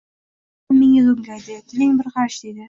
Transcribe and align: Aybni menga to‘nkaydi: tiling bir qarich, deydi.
Aybni 0.71 0.87
menga 0.93 1.03
to‘nkaydi: 1.09 1.59
tiling 1.75 1.95
bir 2.01 2.11
qarich, 2.17 2.41
deydi. 2.47 2.59